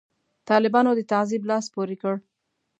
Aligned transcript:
طالبانو 0.49 0.91
د 0.95 1.01
تعذیب 1.11 1.41
لاس 1.49 1.65
پورې 1.75 1.95
کړ. 2.01 2.15